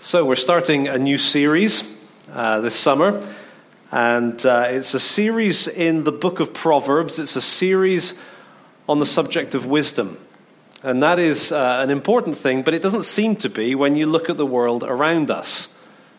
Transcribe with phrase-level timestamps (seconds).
[0.00, 1.82] So, we're starting a new series
[2.32, 3.20] uh, this summer,
[3.90, 7.18] and uh, it's a series in the book of Proverbs.
[7.18, 8.14] It's a series
[8.88, 10.16] on the subject of wisdom.
[10.84, 14.06] And that is uh, an important thing, but it doesn't seem to be when you
[14.06, 15.66] look at the world around us.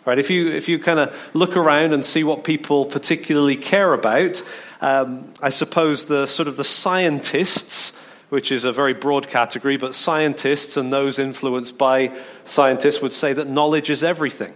[0.04, 0.20] Right?
[0.20, 4.44] If you, if you kind of look around and see what people particularly care about,
[4.82, 7.94] um, I suppose the sort of the scientists
[8.30, 12.16] which is a very broad category, but scientists and those influenced by
[12.46, 14.54] scientists would say that knowledge is everything.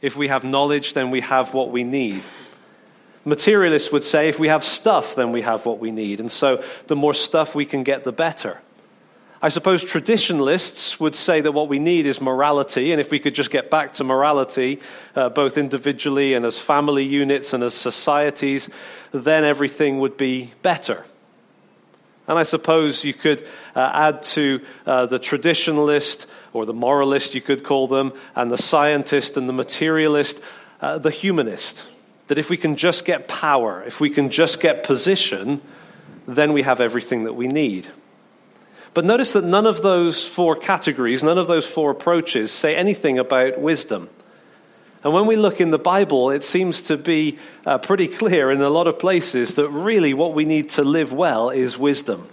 [0.00, 2.22] If we have knowledge, then we have what we need.
[3.24, 6.20] Materialists would say if we have stuff, then we have what we need.
[6.20, 8.60] And so the more stuff we can get, the better.
[9.40, 13.34] I suppose traditionalists would say that what we need is morality, and if we could
[13.34, 14.80] just get back to morality,
[15.14, 18.68] uh, both individually and as family units and as societies,
[19.12, 21.04] then everything would be better.
[22.28, 27.40] And I suppose you could uh, add to uh, the traditionalist or the moralist, you
[27.40, 30.40] could call them, and the scientist and the materialist,
[30.80, 31.86] uh, the humanist.
[32.26, 35.62] That if we can just get power, if we can just get position,
[36.26, 37.88] then we have everything that we need.
[38.92, 43.18] But notice that none of those four categories, none of those four approaches say anything
[43.18, 44.10] about wisdom.
[45.04, 48.60] And when we look in the Bible, it seems to be uh, pretty clear in
[48.60, 52.28] a lot of places that really what we need to live well is wisdom.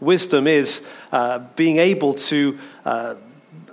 [0.00, 3.16] Wisdom is uh, being able to uh,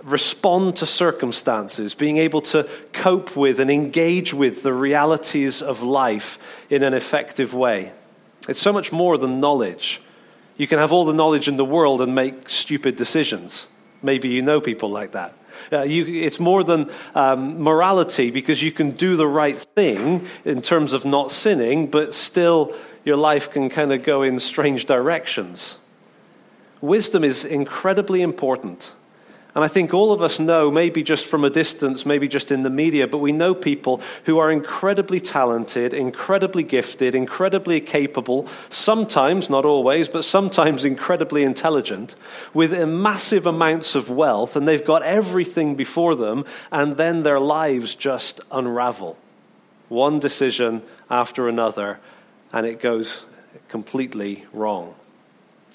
[0.04, 6.40] respond to circumstances, being able to cope with and engage with the realities of life
[6.70, 7.92] in an effective way.
[8.48, 10.02] It's so much more than knowledge.
[10.58, 13.68] You can have all the knowledge in the world and make stupid decisions.
[14.02, 15.36] Maybe you know people like that.
[15.72, 20.62] Uh, you, it's more than um, morality because you can do the right thing in
[20.62, 25.78] terms of not sinning, but still your life can kind of go in strange directions.
[26.82, 28.92] Wisdom is incredibly important.
[29.56, 32.64] And I think all of us know, maybe just from a distance, maybe just in
[32.64, 39.50] the media, but we know people who are incredibly talented, incredibly gifted, incredibly capable, sometimes,
[39.50, 42.18] not always, but sometimes incredibly intelligent,
[42.54, 47.96] with massive amounts of wealth, and they've got everything before them, and then their lives
[47.96, 49.18] just unravel.
[49.88, 52.00] One decision after another,
[52.52, 53.24] and it goes
[53.70, 54.96] completely wrong.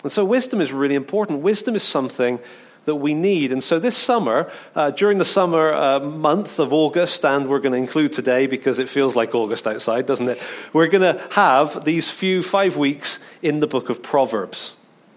[0.02, 1.40] And so, wisdom is really important.
[1.40, 2.40] Wisdom is something
[2.84, 3.52] that we need.
[3.52, 7.72] And so this summer, uh, during the summer uh, month of August, and we're going
[7.72, 10.42] to include today because it feels like August outside, doesn't it?
[10.72, 14.74] We're going to have these few five weeks in the book of Proverbs,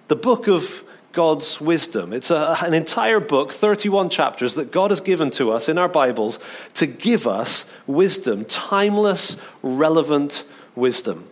[0.07, 2.11] the book of God's wisdom.
[2.11, 5.87] It's a, an entire book, 31 chapters, that God has given to us in our
[5.87, 6.39] Bibles
[6.73, 10.43] to give us wisdom, timeless, relevant
[10.75, 11.27] wisdom.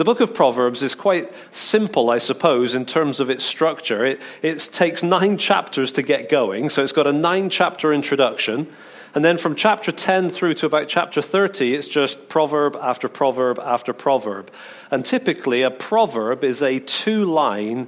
[0.00, 4.02] The book of Proverbs is quite simple, I suppose, in terms of its structure.
[4.02, 8.72] It, it takes nine chapters to get going, so it's got a nine chapter introduction.
[9.14, 13.58] And then from chapter 10 through to about chapter 30, it's just proverb after proverb
[13.58, 14.50] after proverb.
[14.90, 17.86] And typically, a proverb is a two line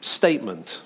[0.00, 0.82] statement.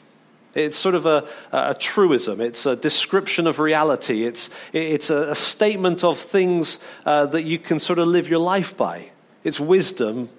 [0.54, 2.40] It's sort of a, a, truism.
[2.40, 4.24] It's a description of reality.
[4.24, 8.40] It's, it's a, a statement of things uh, that you can sort of live your
[8.40, 9.10] life by.
[9.44, 10.30] It's wisdom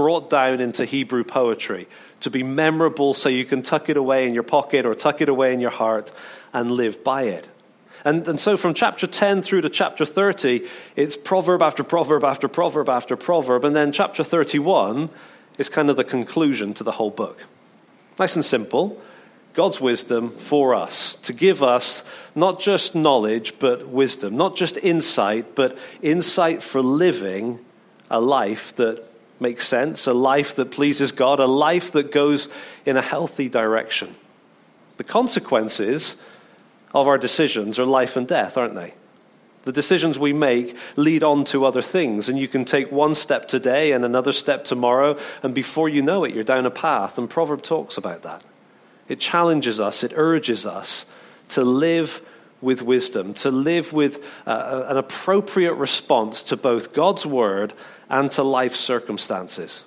[0.00, 1.86] brought down into Hebrew poetry
[2.20, 5.28] to be memorable so you can tuck it away in your pocket or tuck it
[5.28, 6.10] away in your heart
[6.54, 7.46] and live by it.
[8.02, 10.66] And, and so from chapter 10 through to chapter 30,
[10.96, 13.62] it's proverb after proverb after proverb after proverb.
[13.62, 15.10] And then chapter 31
[15.58, 17.44] is kind of the conclusion to the whole book.
[18.18, 18.98] Nice and simple.
[19.52, 25.54] God's wisdom for us, to give us not just knowledge, but wisdom, not just insight,
[25.54, 27.58] but insight for living
[28.10, 29.09] a life that
[29.40, 32.48] makes sense, a life that pleases God, a life that goes
[32.84, 34.14] in a healthy direction.
[34.96, 36.16] The consequences
[36.92, 38.94] of our decisions are life and death, aren't they?
[39.64, 43.46] The decisions we make lead on to other things, and you can take one step
[43.46, 47.18] today and another step tomorrow, and before you know it, you're down a path.
[47.18, 48.42] And Proverb talks about that.
[49.08, 51.04] It challenges us, it urges us
[51.50, 52.22] to live
[52.60, 57.72] with wisdom, to live with uh, an appropriate response to both God's word
[58.10, 59.84] and to life circumstances.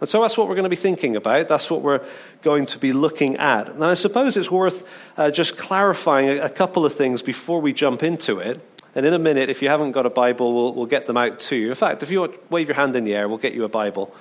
[0.00, 1.48] And so that's what we're going to be thinking about.
[1.48, 2.06] That's what we're
[2.42, 3.68] going to be looking at.
[3.68, 7.72] And I suppose it's worth uh, just clarifying a, a, couple of things before we
[7.72, 8.60] jump into it.
[8.94, 11.40] And in a minute, if you haven't got a Bible, we'll, we'll get them out
[11.40, 11.68] to you.
[11.68, 14.14] In fact, if you wave your hand in the air, we'll get you a Bible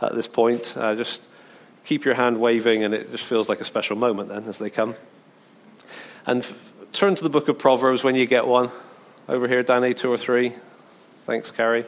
[0.00, 0.74] at this point.
[0.76, 1.22] Uh, just
[1.84, 4.70] keep your hand waving, and it just feels like a special moment then as they
[4.70, 4.94] come.
[6.26, 6.54] And f-
[6.92, 8.70] turn to the book of Proverbs when you get one.
[9.28, 10.54] Over here, Danny, two or three.
[11.26, 11.84] Thanks, Carrie.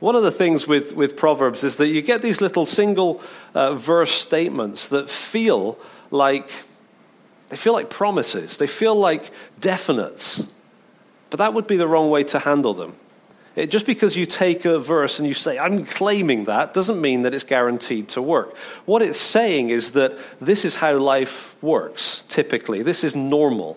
[0.00, 3.20] One of the things with, with Proverbs is that you get these little single
[3.54, 5.78] uh, verse statements that feel
[6.10, 6.48] like
[7.48, 10.46] They feel like promises, they feel like definites.
[11.30, 12.92] But that would be the wrong way to handle them.
[13.56, 17.22] It, just because you take a verse and you say, I'm claiming that, doesn't mean
[17.22, 18.56] that it's guaranteed to work.
[18.86, 22.82] What it's saying is that this is how life works, typically.
[22.82, 23.76] This is normal.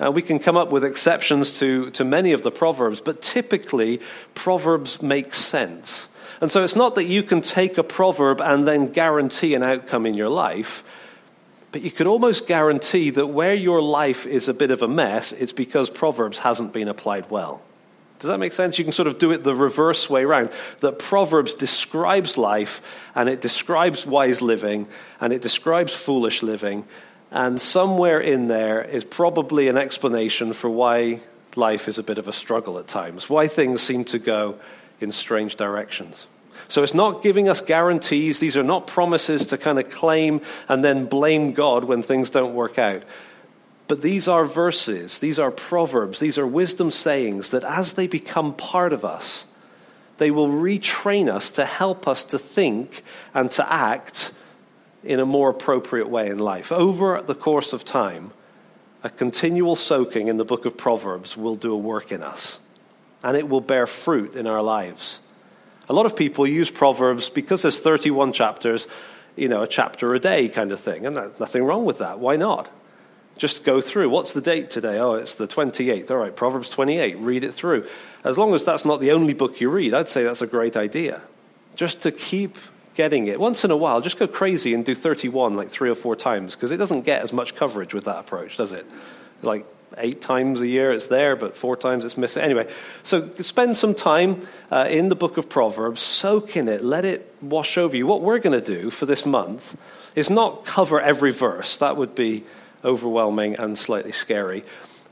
[0.00, 4.00] Uh, we can come up with exceptions to, to many of the Proverbs, but typically,
[4.34, 6.08] Proverbs make sense.
[6.40, 10.06] And so it's not that you can take a proverb and then guarantee an outcome
[10.06, 10.84] in your life,
[11.72, 15.32] but you could almost guarantee that where your life is a bit of a mess,
[15.32, 17.60] it's because Proverbs hasn't been applied well.
[18.20, 18.78] Does that make sense?
[18.78, 20.50] You can sort of do it the reverse way around.
[20.80, 22.82] That Proverbs describes life,
[23.14, 24.88] and it describes wise living,
[25.20, 26.84] and it describes foolish living,
[27.30, 31.20] and somewhere in there is probably an explanation for why
[31.56, 34.58] life is a bit of a struggle at times, why things seem to go
[35.00, 36.26] in strange directions.
[36.68, 38.40] So it's not giving us guarantees.
[38.40, 42.54] These are not promises to kind of claim and then blame God when things don't
[42.54, 43.02] work out.
[43.86, 48.54] But these are verses, these are proverbs, these are wisdom sayings that as they become
[48.54, 49.46] part of us,
[50.18, 53.02] they will retrain us to help us to think
[53.32, 54.32] and to act
[55.08, 56.70] in a more appropriate way in life.
[56.70, 58.30] Over the course of time,
[59.02, 62.58] a continual soaking in the book of Proverbs will do a work in us,
[63.24, 65.20] and it will bear fruit in our lives.
[65.88, 68.86] A lot of people use Proverbs because there's 31 chapters,
[69.34, 72.18] you know, a chapter a day kind of thing, and nothing wrong with that.
[72.18, 72.68] Why not?
[73.38, 74.10] Just go through.
[74.10, 74.98] What's the date today?
[74.98, 76.10] Oh, it's the 28th.
[76.10, 77.16] All right, Proverbs 28.
[77.20, 77.88] Read it through.
[78.24, 80.76] As long as that's not the only book you read, I'd say that's a great
[80.76, 81.22] idea.
[81.76, 82.58] Just to keep
[82.98, 83.38] getting it.
[83.38, 86.56] Once in a while, just go crazy and do 31 like three or four times
[86.56, 88.84] because it doesn't get as much coverage with that approach, does it?
[89.40, 89.64] Like
[89.98, 92.42] eight times a year it's there, but four times it's missing.
[92.42, 92.68] Anyway,
[93.04, 94.42] so spend some time
[94.72, 98.04] uh, in the book of Proverbs, soak in it, let it wash over you.
[98.04, 99.80] What we're going to do for this month
[100.16, 101.76] is not cover every verse.
[101.76, 102.42] That would be
[102.84, 104.64] overwhelming and slightly scary.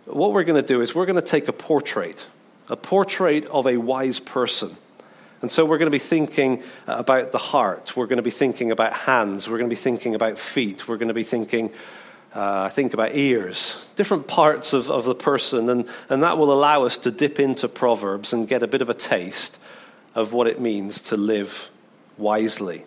[0.07, 2.27] What we're going to do is we're going to take a portrait,
[2.69, 4.77] a portrait of a wise person.
[5.43, 7.97] And so we're going to be thinking about the heart.
[7.97, 9.49] We're going to be thinking about hands.
[9.49, 10.89] We're going to be thinking about feet.
[10.89, 11.73] We're going to be thinking,
[12.33, 15.69] uh, think about ears, different parts of, of the person.
[15.69, 18.89] And, and that will allow us to dip into Proverbs and get a bit of
[18.89, 19.63] a taste
[20.15, 21.71] of what it means to live
[22.17, 22.85] wisely.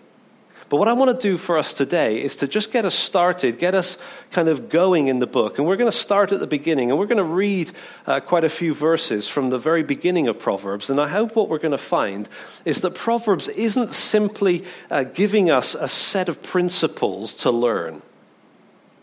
[0.69, 3.57] But what I want to do for us today is to just get us started,
[3.57, 3.97] get us
[4.29, 5.57] kind of going in the book.
[5.57, 7.71] And we're going to start at the beginning, and we're going to read
[8.05, 10.91] uh, quite a few verses from the very beginning of Proverbs.
[10.91, 12.29] And I hope what we're going to find
[12.65, 18.03] is that Proverbs isn't simply uh, giving us a set of principles to learn.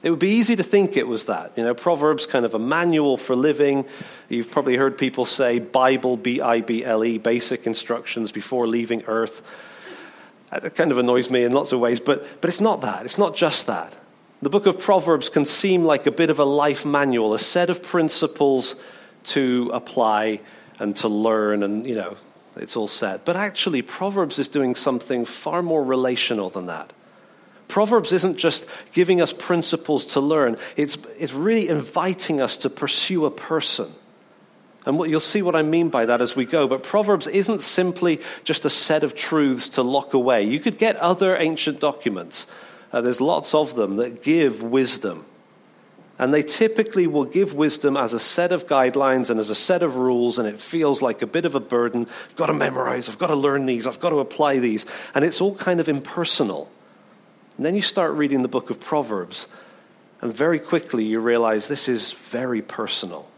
[0.04, 1.50] It would be easy to think it was that.
[1.56, 3.86] You know, Proverbs kind of a manual for living.
[4.28, 9.02] You've probably heard people say Bible, B I B L E, basic instructions before leaving
[9.08, 9.42] earth.
[10.52, 13.04] It kind of annoys me in lots of ways, but, but it's not that.
[13.04, 13.96] It's not just that.
[14.42, 17.70] The book of Proverbs can seem like a bit of a life manual, a set
[17.70, 18.76] of principles
[19.24, 20.40] to apply
[20.78, 22.16] and to learn, and, you know,
[22.56, 23.24] it's all set.
[23.24, 26.92] But actually, Proverbs is doing something far more relational than that.
[27.66, 33.24] Proverbs isn't just giving us principles to learn, it's, it's really inviting us to pursue
[33.24, 33.92] a person
[34.86, 36.68] and what, you'll see what I mean by that as we go.
[36.68, 40.44] But Proverbs isn't simply just a set of truths to lock away.
[40.44, 42.46] You could get other ancient documents,
[42.92, 45.26] uh, there's lots of them that give wisdom.
[46.18, 49.82] And they typically will give wisdom as a set of guidelines and as a set
[49.82, 52.06] of rules, and it feels like a bit of a burden.
[52.30, 54.86] I've got to memorize, I've got to learn these, I've got to apply these.
[55.14, 56.70] And it's all kind of impersonal.
[57.58, 59.46] And then you start reading the book of Proverbs,
[60.22, 63.28] and very quickly you realize this is very personal.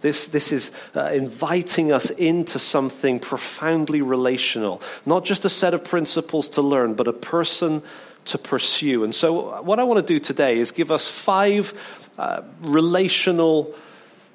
[0.00, 5.82] This, this is uh, inviting us into something profoundly relational, not just a set of
[5.82, 7.82] principles to learn, but a person
[8.26, 9.02] to pursue.
[9.02, 11.74] And so, what I want to do today is give us five
[12.16, 13.74] uh, relational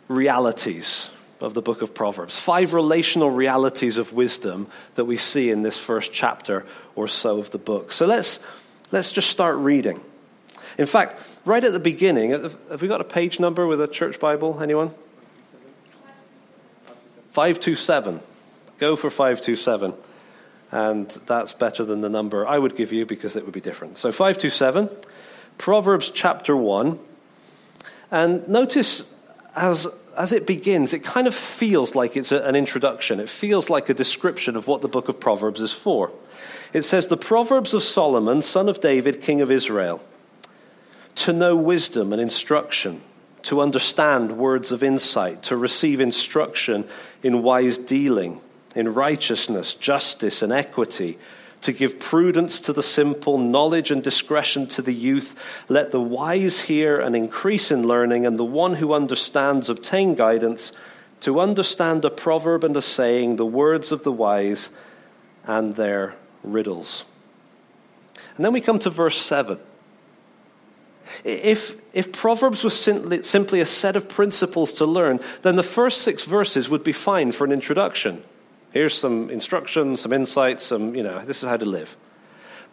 [0.09, 5.61] realities of the book of Proverbs, five relational realities of wisdom that we see in
[5.61, 6.65] this first chapter
[6.95, 7.93] or so of the book.
[7.93, 8.39] So, let's,
[8.91, 10.01] let's just start reading.
[10.77, 14.19] In fact, right at the beginning, have we got a page number with a church
[14.19, 14.59] Bible?
[14.61, 14.93] Anyone?
[17.33, 18.19] 527.
[18.77, 19.95] Go for 527.
[20.71, 23.97] And that's better than the number I would give you because it would be different.
[23.97, 24.87] So 527,
[25.57, 26.99] Proverbs chapter 1.
[28.11, 29.11] And notice
[29.55, 33.19] as, as it begins, it kind of feels like it's a, an introduction.
[33.19, 36.11] It feels like a description of what the book of Proverbs is for.
[36.71, 40.03] It says, The Proverbs of Solomon, son of David, king of Israel,
[41.15, 43.01] to know wisdom and instruction
[43.43, 46.87] to understand words of insight, to receive instruction
[47.21, 48.41] in wise dealing,
[48.75, 51.17] in righteousness, justice, and equity,
[51.61, 55.39] to give prudence to the simple, knowledge and discretion to the youth.
[55.69, 60.71] Let the wise hear and increase in learning, and the one who understands obtain guidance.
[61.21, 64.71] To understand a proverb and a saying, the words of the wise
[65.45, 67.05] and their riddles.
[68.35, 69.57] And then we come to verse 7.
[71.23, 76.01] If, if Proverbs was simply, simply a set of principles to learn, then the first
[76.01, 78.23] six verses would be fine for an introduction.
[78.71, 81.95] Here's some instructions, some insights, some, you know, this is how to live.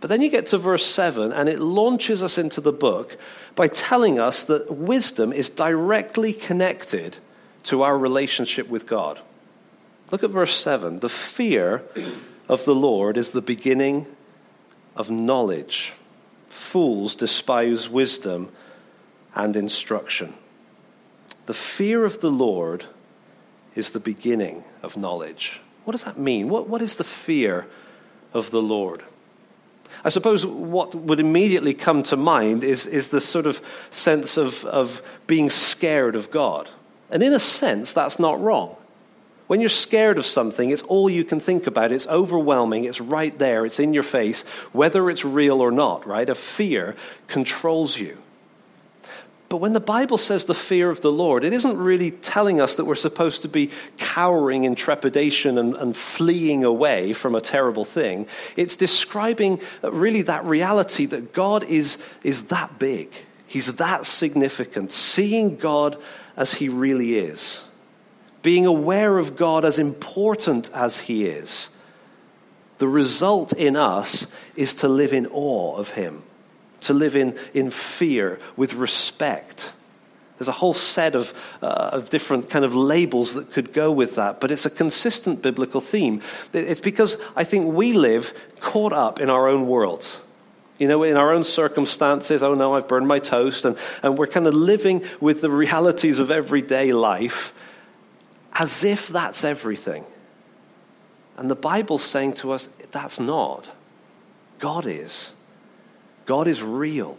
[0.01, 3.19] But then you get to verse 7, and it launches us into the book
[3.55, 7.19] by telling us that wisdom is directly connected
[7.65, 9.21] to our relationship with God.
[10.11, 11.01] Look at verse 7.
[11.01, 11.83] The fear
[12.49, 14.07] of the Lord is the beginning
[14.97, 15.93] of knowledge.
[16.51, 18.51] Fools despise wisdom
[19.35, 20.35] and instruction.
[21.47, 22.85] The fear of the Lord
[23.75, 25.61] is the beginning of knowledge.
[25.85, 26.49] What does that mean?
[26.49, 27.67] What, what is the fear
[28.35, 29.05] of the Lord?
[30.05, 34.65] I suppose what would immediately come to mind is, is the sort of sense of,
[34.65, 36.69] of being scared of God.
[37.11, 38.77] And in a sense, that's not wrong.
[39.51, 41.91] When you're scared of something, it's all you can think about.
[41.91, 42.85] It's overwhelming.
[42.85, 43.67] It's right there.
[43.67, 46.29] It's in your face, whether it's real or not, right?
[46.29, 46.95] A fear
[47.27, 48.17] controls you.
[49.49, 52.77] But when the Bible says the fear of the Lord, it isn't really telling us
[52.77, 57.85] that we're supposed to be cowering in trepidation and, and, fleeing away from a terrible
[57.85, 58.29] thing.
[58.55, 63.13] It's describing really that reality that God is, is that big,
[63.49, 66.01] He's that significant, seeing God
[66.37, 67.65] as He really is,
[68.43, 71.71] being aware of God as important as He is.
[72.79, 76.23] The result in us is to live in awe of Him
[76.83, 79.73] to live in, in fear, with respect.
[80.39, 84.17] There's a whole set of, uh, of different kind of labels that could go with
[84.17, 86.23] that, but it's a consistent biblical theme.
[86.53, 90.21] It's because I think we live caught up in our own worlds.
[90.79, 94.27] You know, in our own circumstances, oh no, I've burned my toast, and, and we're
[94.27, 97.53] kind of living with the realities of everyday life
[98.61, 100.05] as if that's everything.
[101.39, 103.71] And the Bible's saying to us, that's not.
[104.59, 105.33] God is.
[106.27, 107.17] God is real.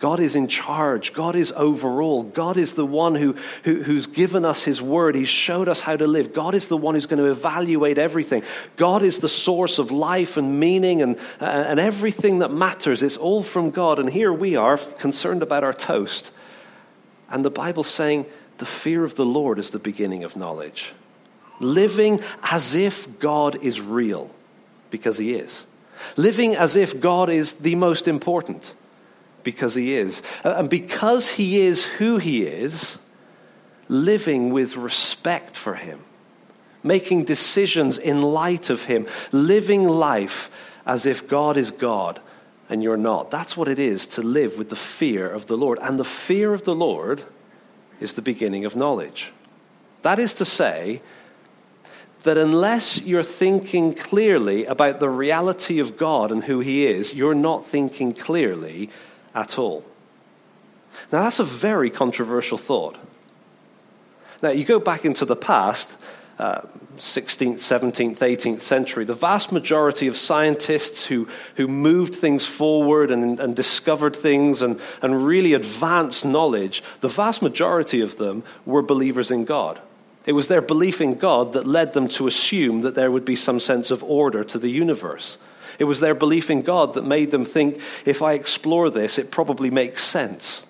[0.00, 1.12] God is in charge.
[1.12, 2.24] God is overall.
[2.24, 5.14] God is the one who, who, who's given us His word.
[5.14, 6.32] He's showed us how to live.
[6.34, 8.42] God is the one who's going to evaluate everything.
[8.74, 13.04] God is the source of life and meaning and, uh, and everything that matters.
[13.04, 14.00] It's all from God.
[14.00, 16.36] And here we are concerned about our toast.
[17.30, 18.26] And the Bible's saying
[18.58, 20.92] the fear of the Lord is the beginning of knowledge.
[21.60, 24.30] Living as if God is real,
[24.90, 25.64] because He is.
[26.16, 28.74] Living as if God is the most important,
[29.42, 30.22] because He is.
[30.44, 32.98] Uh, and because He is who He is,
[33.88, 36.00] living with respect for Him,
[36.82, 40.50] making decisions in light of Him, living life
[40.84, 42.20] as if God is God
[42.68, 43.30] and you're not.
[43.30, 45.78] That's what it is to live with the fear of the Lord.
[45.82, 47.24] And the fear of the Lord
[48.00, 49.32] is the beginning of knowledge.
[50.02, 51.02] That is to say,
[52.26, 57.34] that unless you're thinking clearly about the reality of God and who He is, you're
[57.34, 58.90] not thinking clearly
[59.34, 59.84] at all.
[61.12, 62.98] Now, that's a very controversial thought.
[64.42, 65.96] Now, you go back into the past,
[66.38, 66.62] uh,
[66.98, 73.40] 16th, 17th, 18th century, the vast majority of scientists who, who moved things forward and,
[73.40, 79.30] and discovered things and, and really advanced knowledge, the vast majority of them were believers
[79.30, 79.80] in God.
[80.26, 83.36] It was their belief in God that led them to assume that there would be
[83.36, 85.38] some sense of order to the universe.
[85.78, 89.30] It was their belief in God that made them think if I explore this, it
[89.30, 90.62] probably makes sense.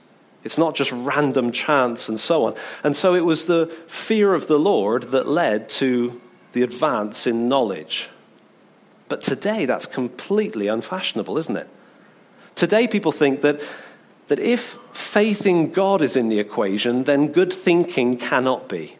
[0.46, 2.54] It's not just random chance and so on.
[2.84, 6.20] And so it was the fear of the Lord that led to
[6.52, 8.08] the advance in knowledge.
[9.08, 11.68] But today, that's completely unfashionable, isn't it?
[12.54, 13.60] Today, people think that,
[14.28, 18.96] that if faith in God is in the equation, then good thinking cannot be.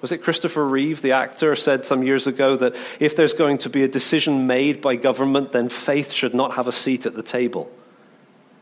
[0.00, 3.70] Was it Christopher Reeve, the actor, said some years ago that if there's going to
[3.70, 7.22] be a decision made by government, then faith should not have a seat at the
[7.22, 7.70] table?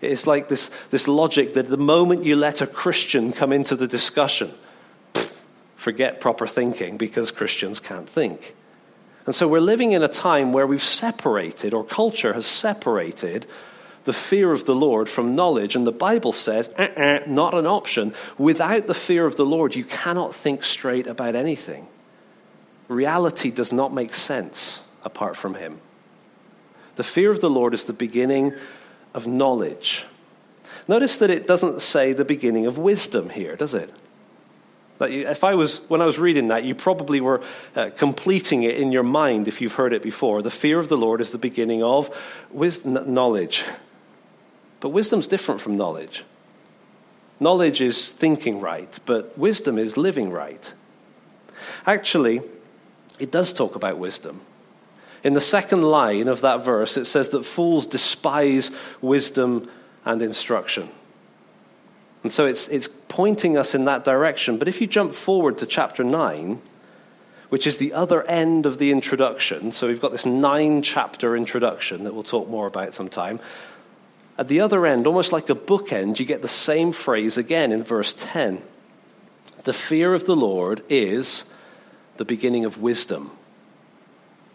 [0.00, 3.88] It's like this, this logic that the moment you let a Christian come into the
[3.88, 4.52] discussion,
[5.76, 8.54] forget proper thinking because Christians can't think.
[9.26, 13.46] And so we're living in a time where we've separated, or culture has separated,
[14.04, 15.76] the fear of the Lord from knowledge.
[15.76, 18.14] And the Bible says, uh-uh, not an option.
[18.38, 21.88] Without the fear of the Lord, you cannot think straight about anything.
[22.88, 25.80] Reality does not make sense apart from Him.
[26.96, 28.54] The fear of the Lord is the beginning
[29.18, 30.06] of knowledge.
[30.86, 33.92] Notice that it doesn't say the beginning of wisdom here, does it?
[34.98, 37.42] That you, if I was, when I was reading that, you probably were
[37.74, 40.40] uh, completing it in your mind if you've heard it before.
[40.40, 42.16] The fear of the Lord is the beginning of
[42.50, 43.64] wisdom, knowledge.
[44.80, 46.24] But wisdom's different from knowledge.
[47.40, 50.72] Knowledge is thinking right, but wisdom is living right.
[51.86, 52.40] Actually,
[53.18, 54.40] it does talk about wisdom.
[55.24, 58.70] In the second line of that verse, it says that fools despise
[59.00, 59.68] wisdom
[60.04, 60.88] and instruction.
[62.22, 64.58] And so it's, it's pointing us in that direction.
[64.58, 66.60] But if you jump forward to chapter 9,
[67.48, 72.04] which is the other end of the introduction, so we've got this nine chapter introduction
[72.04, 73.40] that we'll talk more about sometime.
[74.36, 77.82] At the other end, almost like a bookend, you get the same phrase again in
[77.82, 78.62] verse 10.
[79.64, 81.44] The fear of the Lord is
[82.18, 83.32] the beginning of wisdom.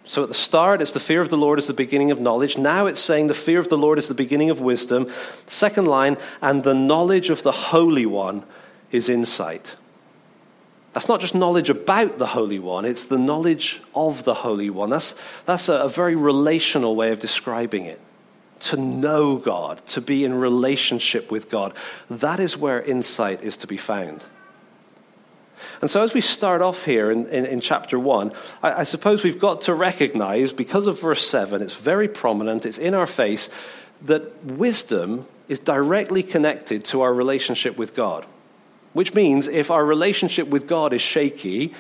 [0.06, 2.58] So at the start, it's the fear of the Lord is the beginning of knowledge.
[2.58, 5.10] Now it's saying the fear of the Lord is the beginning of wisdom.
[5.48, 8.44] Second line, and the knowledge of the Holy One
[8.92, 9.76] is insight.
[10.92, 14.90] That's not just knowledge about the Holy One, it's the knowledge of the Holy One.
[14.90, 18.00] That's, that's a, a very relational way of describing it.
[18.60, 21.74] To know God, to be in relationship with God,
[22.10, 24.24] that is where insight is to be found.
[25.84, 28.32] And so, as we start off here in, in, in chapter 1,
[28.64, 32.78] I, I suppose we've got to recognize, because of verse 7, it's very prominent, it's
[32.78, 33.50] in our face,
[34.04, 38.26] that wisdom is directly connected to our relationship with God.
[38.94, 41.74] Which means if our relationship with God is shaky,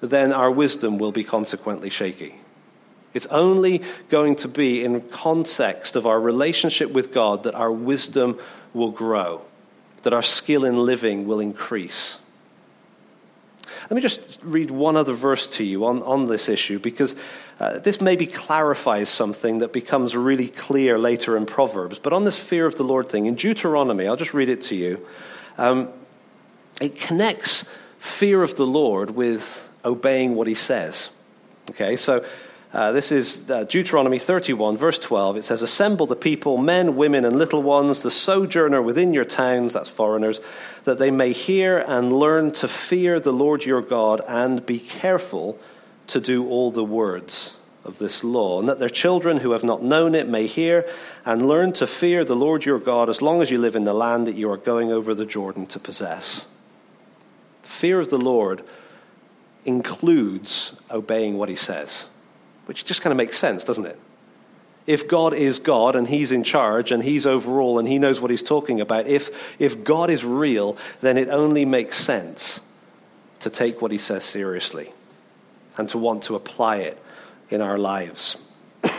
[0.00, 2.36] then our wisdom will be consequently shaky.
[3.12, 8.38] It's only going to be in context of our relationship with God that our wisdom
[8.72, 9.42] will grow,
[10.04, 12.18] that our skill in living will increase.
[13.82, 17.14] Let me just read one other verse to you on, on this issue because
[17.60, 21.98] uh, this maybe clarifies something that becomes really clear later in Proverbs.
[21.98, 24.74] But on this fear of the Lord thing, in Deuteronomy, I'll just read it to
[24.74, 25.06] you.
[25.56, 25.88] Um,
[26.80, 27.64] it connects
[27.98, 31.10] fear of the Lord with obeying what he says.
[31.70, 32.24] Okay, so
[32.72, 35.38] uh, this is uh, Deuteronomy 31, verse 12.
[35.38, 39.72] It says, Assemble the people, men, women, and little ones, the sojourner within your towns,
[39.72, 40.40] that's foreigners,
[40.84, 45.58] that they may hear and learn to fear the Lord your God and be careful
[46.08, 49.82] to do all the words of this law, and that their children who have not
[49.82, 50.86] known it may hear
[51.24, 53.94] and learn to fear the Lord your God as long as you live in the
[53.94, 56.44] land that you are going over the Jordan to possess.
[57.62, 58.62] Fear of the Lord
[59.64, 62.04] includes obeying what he says
[62.68, 63.98] which just kind of makes sense, doesn't it?
[64.86, 68.30] If God is God and He's in charge and He's overall and He knows what
[68.30, 72.60] He's talking about, if, if God is real, then it only makes sense
[73.40, 74.92] to take what He says seriously
[75.78, 77.02] and to want to apply it
[77.48, 78.36] in our lives.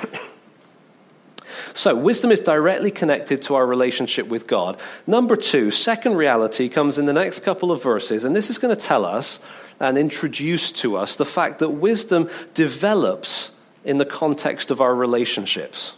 [1.76, 4.80] so, wisdom is directly connected to our relationship with God.
[5.06, 8.76] Number two, second reality comes in the next couple of verses, and this is going
[8.76, 9.40] to tell us
[9.80, 13.52] and introduce to us the fact that wisdom develops
[13.84, 15.96] in the context of our relationships.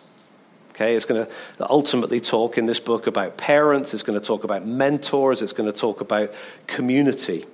[0.72, 4.44] Okay, it's going to ultimately talk in this book about parents, it's going to talk
[4.44, 6.34] about mentors, it's going to talk about
[6.68, 7.46] community.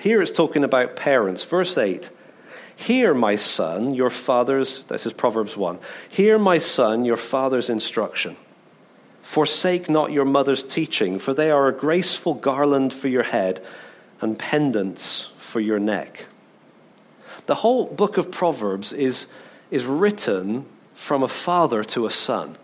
[0.00, 1.44] Here it's talking about parents.
[1.44, 2.10] Verse 8
[2.76, 5.78] Hear, my son, your father's, this is Proverbs 1.
[6.10, 8.36] Hear, my son, your father's instruction.
[9.22, 13.64] Forsake not your mother's teaching, for they are a graceful garland for your head
[14.20, 16.26] and pendants for your neck.
[17.46, 19.26] The whole book of Proverbs is
[19.70, 22.56] is written from a father to a son.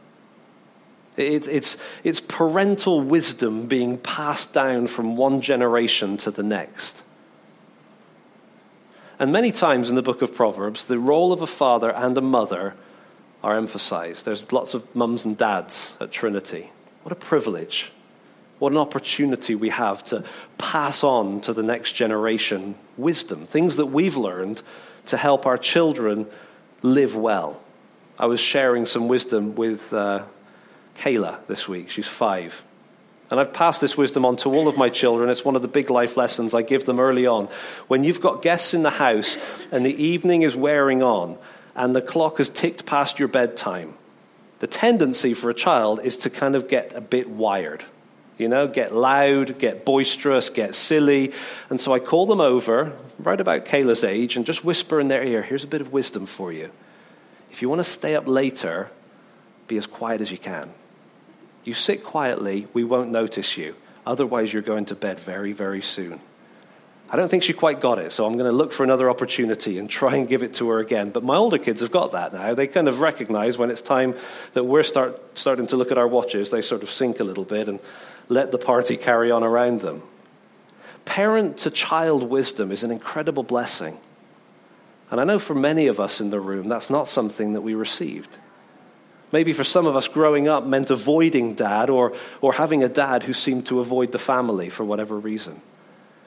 [1.16, 7.02] It's, it's, it's parental wisdom being passed down from one generation to the next.
[9.18, 12.22] And many times in the book of Proverbs, the role of a father and a
[12.22, 12.74] mother
[13.42, 14.24] are emphasized.
[14.24, 16.70] There's lots of mums and dads at Trinity.
[17.02, 17.92] What a privilege.
[18.58, 20.24] What an opportunity we have to
[20.56, 24.62] pass on to the next generation wisdom, things that we've learned
[25.06, 26.26] to help our children
[26.82, 27.60] live well.
[28.18, 30.24] I was sharing some wisdom with uh,
[30.98, 31.90] Kayla this week.
[31.90, 32.62] She's five.
[33.30, 35.30] And I've passed this wisdom on to all of my children.
[35.30, 37.48] It's one of the big life lessons I give them early on.
[37.88, 39.38] When you've got guests in the house
[39.70, 41.38] and the evening is wearing on
[41.74, 43.94] and the clock has ticked past your bedtime,
[44.58, 47.84] the tendency for a child is to kind of get a bit wired.
[48.38, 51.32] You know, get loud, get boisterous, get silly.
[51.70, 55.22] And so I call them over, right about Kayla's age, and just whisper in their
[55.22, 56.70] ear, here's a bit of wisdom for you.
[57.50, 58.90] If you want to stay up later,
[59.68, 60.70] be as quiet as you can.
[61.64, 63.76] You sit quietly, we won't notice you.
[64.04, 66.20] Otherwise, you're going to bed very, very soon.
[67.12, 69.78] I don't think she quite got it, so I'm going to look for another opportunity
[69.78, 71.10] and try and give it to her again.
[71.10, 72.54] But my older kids have got that now.
[72.54, 74.14] They kind of recognize when it's time
[74.54, 77.44] that we're start, starting to look at our watches, they sort of sink a little
[77.44, 77.80] bit and
[78.32, 80.02] let the party carry on around them.
[81.04, 83.98] parent to child wisdom is an incredible blessing.
[85.10, 87.74] And I know for many of us in the room, that's not something that we
[87.74, 88.38] received.
[89.32, 93.24] Maybe for some of us, growing up meant avoiding dad or, or having a dad
[93.24, 95.60] who seemed to avoid the family for whatever reason.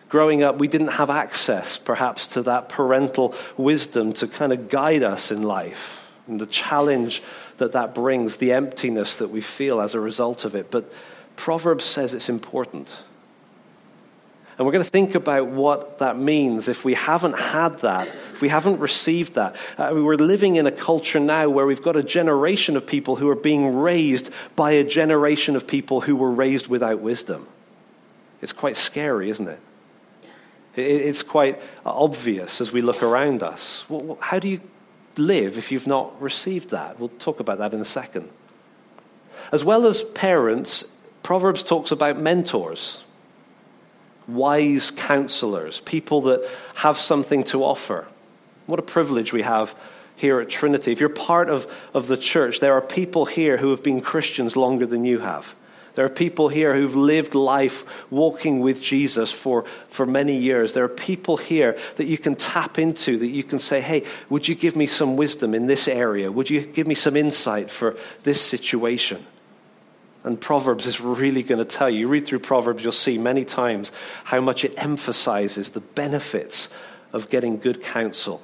[0.09, 5.03] Growing up, we didn't have access, perhaps, to that parental wisdom to kind of guide
[5.03, 7.21] us in life and the challenge
[7.57, 10.69] that that brings, the emptiness that we feel as a result of it.
[10.69, 10.91] But
[11.35, 13.03] Proverbs says it's important.
[14.57, 18.41] And we're going to think about what that means if we haven't had that, if
[18.41, 19.55] we haven't received that.
[19.77, 23.27] Uh, we're living in a culture now where we've got a generation of people who
[23.27, 27.47] are being raised by a generation of people who were raised without wisdom.
[28.41, 29.59] It's quite scary, isn't it?
[30.77, 33.85] It's quite obvious as we look around us.
[34.19, 34.61] How do you
[35.17, 36.97] live if you've not received that?
[36.99, 38.29] We'll talk about that in a second.
[39.51, 40.94] As well as parents,
[41.25, 43.03] Proverbs talks about mentors
[44.27, 48.07] wise counselors, people that have something to offer.
[48.67, 49.75] What a privilege we have
[50.15, 50.91] here at Trinity.
[50.91, 54.55] If you're part of, of the church, there are people here who have been Christians
[54.55, 55.55] longer than you have.
[55.95, 60.73] There are people here who've lived life walking with Jesus for, for many years.
[60.73, 64.47] There are people here that you can tap into, that you can say, hey, would
[64.47, 66.31] you give me some wisdom in this area?
[66.31, 69.25] Would you give me some insight for this situation?
[70.25, 71.99] And Proverbs is really going to tell you.
[71.99, 73.91] You read through Proverbs, you'll see many times
[74.23, 76.69] how much it emphasizes the benefits
[77.13, 78.41] of getting good counsel,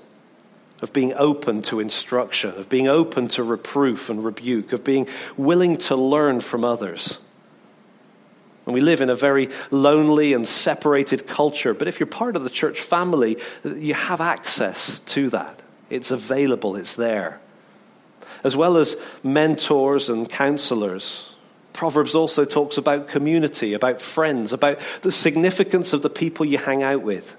[0.83, 5.75] of being open to instruction, of being open to reproof and rebuke, of being willing
[5.77, 7.17] to learn from others.
[8.67, 12.43] And we live in a very lonely and separated culture, but if you're part of
[12.43, 15.59] the church family, you have access to that.
[15.89, 17.41] It's available, it's there.
[18.43, 21.30] As well as mentors and counselors
[21.73, 26.83] Proverbs also talks about community, about friends, about the significance of the people you hang
[26.83, 27.35] out with.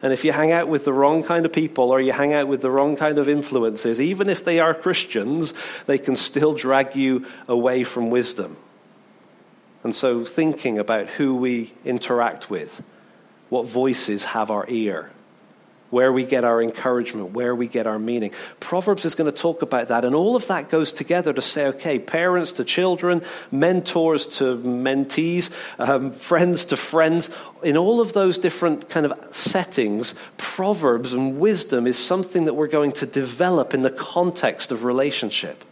[0.00, 2.46] And if you hang out with the wrong kind of people or you hang out
[2.46, 5.52] with the wrong kind of influences, even if they are Christians,
[5.86, 8.56] they can still drag you away from wisdom.
[9.82, 12.82] And so, thinking about who we interact with,
[13.48, 15.10] what voices have our ear,
[15.90, 18.32] where we get our encouragement, where we get our meaning.
[18.60, 21.66] Proverbs is going to talk about that, and all of that goes together to say,
[21.68, 27.30] okay, parents to children, mentors to mentees, um, friends to friends.
[27.62, 32.68] In all of those different kind of settings, Proverbs and wisdom is something that we're
[32.68, 35.64] going to develop in the context of relationship.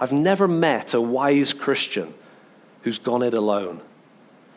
[0.00, 2.14] I've never met a wise Christian
[2.82, 3.80] who's gone it alone.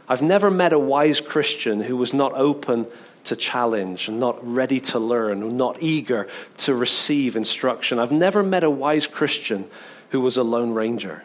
[0.08, 2.88] I've never met a wise Christian who was not open
[3.26, 8.00] to challenge and not ready to learn, not eager to receive instruction.
[8.00, 9.70] I've never met a wise Christian
[10.10, 11.24] who was a lone ranger.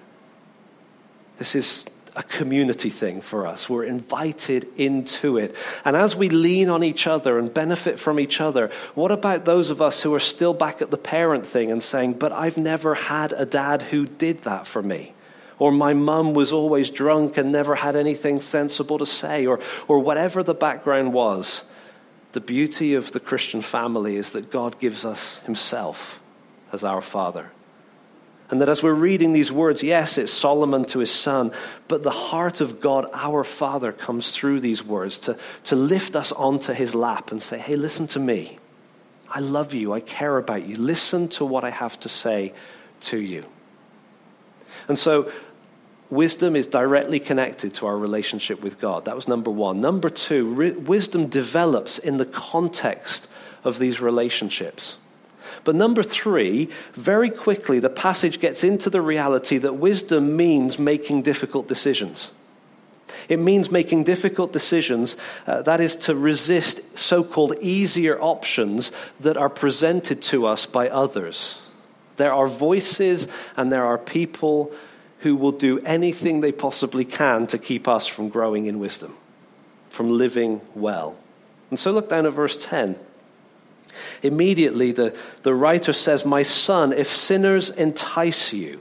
[1.39, 1.87] This is
[2.17, 3.69] a community thing for us.
[3.69, 5.55] We're invited into it.
[5.85, 9.71] And as we lean on each other and benefit from each other, what about those
[9.71, 12.95] of us who are still back at the parent thing and saying, But I've never
[12.95, 15.15] had a dad who did that for me?
[15.59, 20.01] Or my mum was always drunk and never had anything sensible to say, or, or
[20.01, 21.65] whatever the background was
[22.33, 26.21] the beauty of the Christian family is that God gives us Himself
[26.73, 27.51] as our Father.
[28.51, 31.53] And that as we're reading these words, yes, it's Solomon to his son,
[31.87, 36.33] but the heart of God, our Father, comes through these words to, to lift us
[36.33, 38.59] onto his lap and say, hey, listen to me.
[39.29, 39.93] I love you.
[39.93, 40.77] I care about you.
[40.77, 42.53] Listen to what I have to say
[43.03, 43.45] to you.
[44.89, 45.31] And so
[46.11, 49.05] wisdom is directly connected to our relationship with God.
[49.05, 49.81] That was number one.
[49.81, 53.29] Number two, re- wisdom develops in the context
[53.65, 54.97] of these relationships.
[55.65, 61.23] But number three, very quickly, the passage gets into the reality that wisdom means making
[61.23, 62.31] difficult decisions.
[63.29, 69.37] It means making difficult decisions, uh, that is, to resist so called easier options that
[69.37, 71.61] are presented to us by others.
[72.17, 74.73] There are voices and there are people
[75.21, 79.17] who will do anything they possibly can to keep us from growing in wisdom,
[79.91, 81.17] from living well.
[81.71, 82.97] And so look down at verse 10.
[84.23, 88.81] Immediately, the, the writer says, My son, if sinners entice you,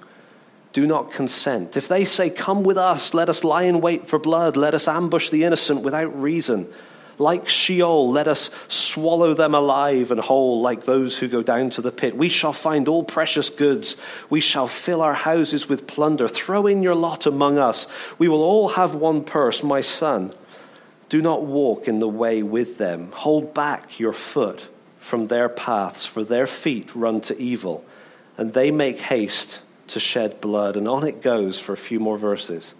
[0.71, 1.75] do not consent.
[1.75, 4.88] If they say, Come with us, let us lie in wait for blood, let us
[4.88, 6.71] ambush the innocent without reason.
[7.19, 11.82] Like Sheol, let us swallow them alive and whole, like those who go down to
[11.82, 12.15] the pit.
[12.15, 13.97] We shall find all precious goods.
[14.29, 16.27] We shall fill our houses with plunder.
[16.27, 17.88] Throw in your lot among us.
[18.17, 20.34] We will all have one purse, my son.
[21.10, 23.12] Do not walk in the way with them.
[23.12, 24.67] Hold back your foot
[24.99, 27.84] from their paths, for their feet run to evil,
[28.38, 30.77] and they make haste to shed blood.
[30.77, 32.75] And on it goes for a few more verses.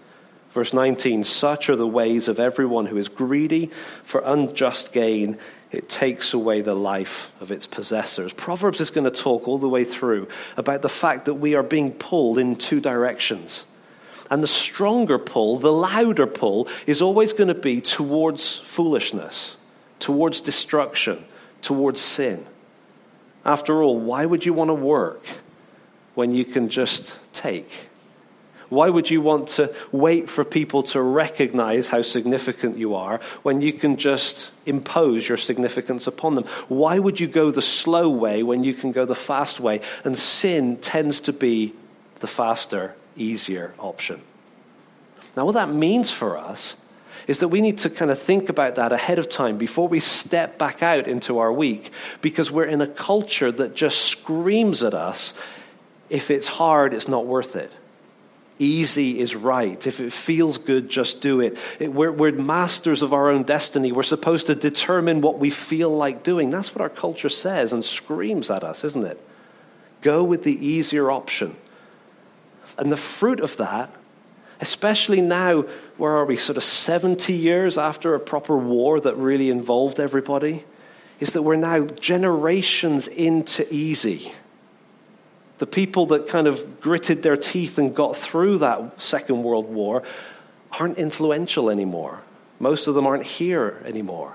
[0.50, 3.70] Verse 19 Such are the ways of everyone who is greedy
[4.04, 5.38] for unjust gain.
[5.70, 8.32] It takes away the life of its possessors.
[8.32, 11.62] Proverbs is going to talk all the way through about the fact that we are
[11.62, 13.64] being pulled in two directions.
[14.30, 19.56] And the stronger pull, the louder pull, is always going to be towards foolishness,
[20.00, 21.24] towards destruction,
[21.62, 22.46] towards sin.
[23.44, 25.24] After all, why would you want to work
[26.14, 27.89] when you can just take?
[28.70, 33.60] Why would you want to wait for people to recognize how significant you are when
[33.60, 36.44] you can just impose your significance upon them?
[36.68, 39.80] Why would you go the slow way when you can go the fast way?
[40.04, 41.74] And sin tends to be
[42.20, 44.22] the faster, easier option.
[45.36, 46.76] Now, what that means for us
[47.26, 49.98] is that we need to kind of think about that ahead of time before we
[49.98, 54.94] step back out into our week because we're in a culture that just screams at
[54.94, 55.34] us
[56.08, 57.72] if it's hard, it's not worth it
[58.60, 59.86] easy is right.
[59.86, 61.58] If it feels good, just do it.
[61.80, 63.90] it we're, we're, masters of our own destiny.
[63.90, 66.50] We're supposed to determine what we feel like doing.
[66.50, 69.20] That's what our culture says and screams at us, isn't it?
[70.02, 71.56] Go with the easier option.
[72.78, 73.92] And the fruit of that,
[74.60, 75.62] especially now,
[75.96, 80.64] where are we, sort of 70 years after a proper war that really involved everybody,
[81.18, 84.32] is that we're now generations into easy
[85.60, 90.02] the people that kind of gritted their teeth and got through that Second World War
[90.72, 92.22] aren't influential anymore.
[92.58, 94.32] Most of them aren't here anymore.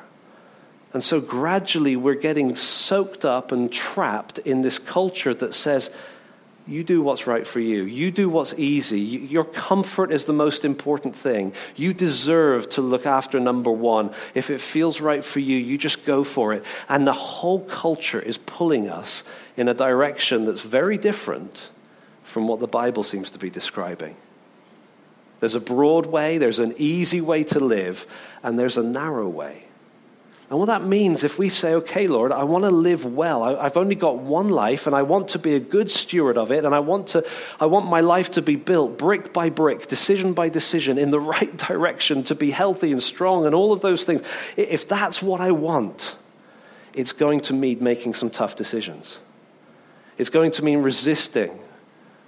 [0.94, 5.90] And so gradually we're getting soaked up and trapped in this culture that says,
[6.68, 7.84] you do what's right for you.
[7.84, 9.00] You do what's easy.
[9.00, 11.54] Your comfort is the most important thing.
[11.76, 14.12] You deserve to look after number one.
[14.34, 16.66] If it feels right for you, you just go for it.
[16.90, 19.24] And the whole culture is pulling us
[19.56, 21.70] in a direction that's very different
[22.24, 24.16] from what the Bible seems to be describing.
[25.42, 28.08] There's a broad way, there's an easy way to live,
[28.42, 29.65] and there's a narrow way.
[30.50, 33.64] And what that means, if we say, okay, Lord, I want to live well, I,
[33.64, 36.66] have only got one life, and I want to be a good steward of it,
[36.66, 37.26] and I want, to,
[37.60, 41.20] I want my life to be built brick by brick, decision by decision, in the
[41.36, 44.22] right direction, to be healthy and strong, and all of those things.
[44.56, 46.16] If that's what I want,
[46.94, 49.20] it's going to mean making some tough decisions.
[50.20, 51.60] It's going to mean resisting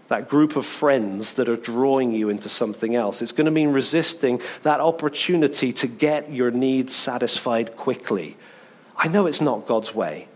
[0.08, 3.22] that group of friends that are drawing you into something else.
[3.22, 8.38] It's going to mean resisting that opportunity to get your needs satisfied quickly.
[8.96, 10.28] I know it's not God's way,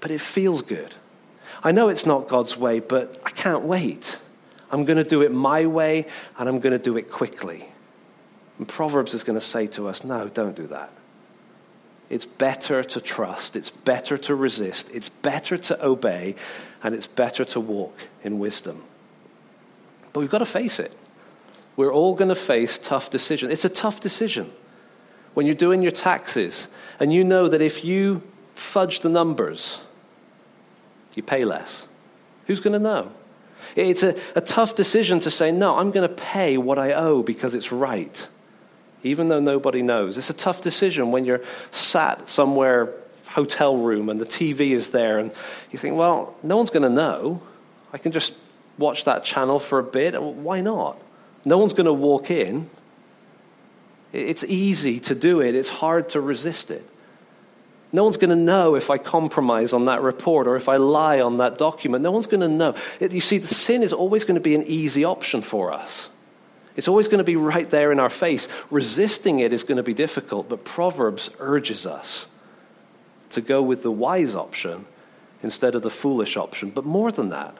[0.00, 0.94] but it feels good.
[1.62, 4.18] I know it's not God's way, but I can't wait.
[4.70, 6.06] I'm going to do it my way,
[6.38, 7.68] and I'm going to do it quickly.
[8.58, 10.90] And Proverbs is going to say to us, no, don't do that.
[12.10, 16.36] It's better to trust, it's better to resist, it's better to obay,
[16.84, 18.84] and it's better to walk in wisdom.
[20.12, 20.96] But we've got to face it.
[21.76, 23.52] We're all going to face tough decisions.
[23.52, 24.52] It's a tough decision.
[25.32, 26.68] When you're doing your taxes
[27.00, 28.22] and you know that if you
[28.54, 29.80] fudge the numbers,
[31.16, 31.88] you pay less.
[32.46, 33.10] Who's going to know?
[33.74, 37.24] It's a, a tough decision to say, no, I'm going to pay what I owe
[37.24, 38.28] because it's right
[39.04, 40.18] even though nobody knows.
[40.18, 42.92] It's a tough decision when you're sat somewhere,
[43.34, 45.32] hotel room, and the TV is there, and
[45.72, 47.42] you think, well, no one's going to know.
[47.92, 48.32] I can just
[48.78, 50.20] watch that channel for a bit.
[50.20, 51.00] Why not?
[51.44, 52.70] No one's going to walk in.
[54.12, 56.88] It's easy to do it, it's hard to resist it.
[57.92, 61.20] No one's going to know if I compromise on that report or if I lie
[61.20, 62.02] on that document.
[62.02, 62.74] No one's going to know.
[63.00, 66.08] You see, the sin is always going to be an easy option for us.
[66.74, 68.48] It's always going to be right there in our face.
[68.68, 72.26] Resisting it is going to be difficult, but Proverbs urges us
[73.34, 74.86] to go with the wise option
[75.42, 76.70] instead of the foolish option.
[76.70, 77.56] But more than that,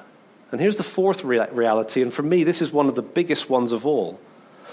[0.50, 3.72] and here's the fourth reality, and for me, this is one of the biggest ones
[3.72, 4.20] of all.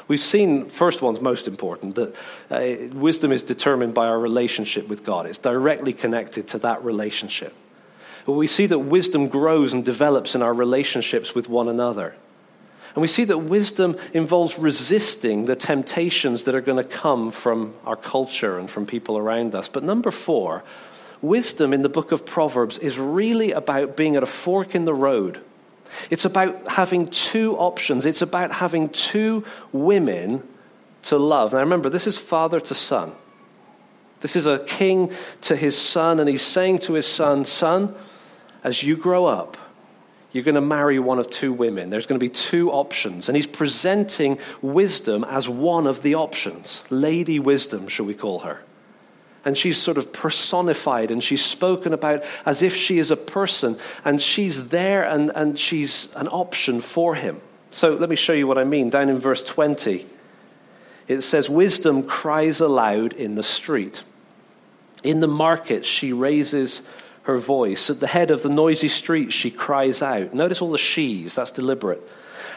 [0.08, 2.16] We've seen, first one's most important, that
[2.50, 5.26] uh, wisdom is determined by our relationship with God.
[5.26, 7.54] It's directly connected to that relationship.
[8.26, 12.16] But we see that wisdom grows and develops in our relationships with one another.
[12.94, 17.74] And we see that wisdom involves resisting the temptations that are going to come from
[17.86, 19.70] our culture and from people around us.
[19.70, 20.64] But number four,
[21.22, 24.94] wisdom in the book of Proverbs is really about being at a fork in the
[24.94, 25.42] road.
[26.10, 30.48] It's about having two options, it's about having two women
[31.04, 31.54] to love.
[31.54, 33.12] Now remember, this is father to son.
[34.22, 37.96] This is a king to his son, and he's saying to his son, Son,
[38.64, 39.58] as you grow up,
[40.32, 41.90] you're going to marry one of two women.
[41.90, 43.28] There's going to be two options.
[43.28, 46.86] And he's presenting wisdom as one of the options.
[46.90, 48.62] Lady Wisdom, shall we call her?
[49.44, 53.78] And she's sort of personified and she's spoken about as if she is a person
[54.06, 57.42] and she's there and, and she's an option for him.
[57.72, 58.90] So let me show you what I mean.
[58.90, 60.06] Down in verse 20,
[61.08, 64.04] it says, Wisdom cries aloud in the street.
[65.04, 66.84] In the market, she raises
[67.24, 67.90] her voice.
[67.90, 70.34] At the head of the noisy street, she cries out.
[70.34, 72.08] Notice all the she's, that's deliberate.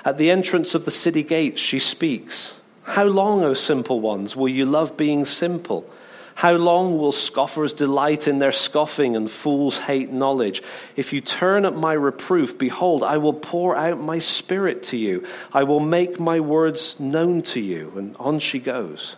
[0.04, 2.54] At the entrance of the city gates, she speaks.
[2.82, 5.88] How long, O simple ones, will you love being simple?
[6.34, 10.62] How long will scoffers delight in their scoffing and fools hate knowledge?
[10.96, 15.24] If you turn at my reproof, behold, I will pour out my spirit to you.
[15.52, 17.92] I will make my words known to you.
[17.96, 19.14] And on she goes.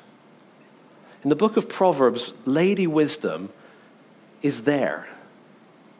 [1.24, 3.48] In the book of Proverbs, Lady Wisdom
[4.42, 5.08] is there.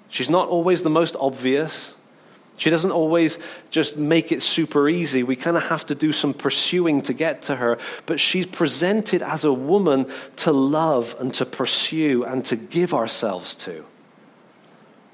[0.08, 1.96] She's not always the most obvious.
[2.56, 3.38] She doesn't always
[3.70, 5.22] just make it super easy.
[5.22, 7.78] We kind of have to do some pursuing to get to her.
[8.06, 13.54] But she's presented as a woman to love and to pursue and to give ourselves
[13.56, 13.84] to.